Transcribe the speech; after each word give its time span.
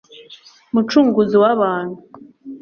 mucunguzi 0.73 1.35
w 1.41 1.45
abantu 1.53 1.99